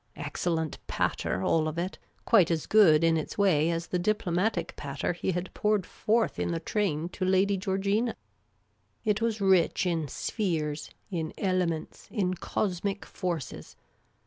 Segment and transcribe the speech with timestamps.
[0.15, 4.75] Excellent pat ter, all of it— quite as good in its way as the diplomatic
[4.75, 8.15] patter he had poured forth in the train to Lady Georgina.
[9.05, 13.75] It was rich in spheres, in elements, in cosmic forces.